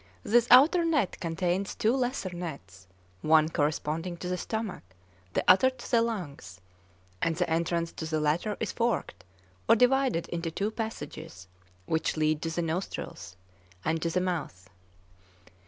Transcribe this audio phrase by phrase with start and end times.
[0.23, 2.87] This outer net contains two lesser nets,
[3.21, 4.81] one corresponding to the stomach,
[5.33, 6.59] the other to the lungs;
[7.21, 9.23] and the entrance to the latter is forked
[9.69, 11.47] or divided into two passages
[11.85, 13.35] which lead to the nostrils
[13.85, 14.71] and to the mouth.